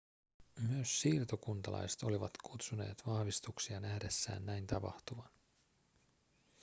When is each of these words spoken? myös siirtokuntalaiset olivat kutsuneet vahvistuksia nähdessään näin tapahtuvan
myös 0.69 1.01
siirtokuntalaiset 1.01 2.03
olivat 2.03 2.31
kutsuneet 2.43 3.03
vahvistuksia 3.07 3.79
nähdessään 3.79 4.45
näin 4.45 4.67
tapahtuvan 4.67 5.29